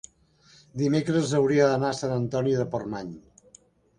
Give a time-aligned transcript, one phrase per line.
[0.81, 3.15] Dimecres hauria d'anar a Sant Antoni de Portmany.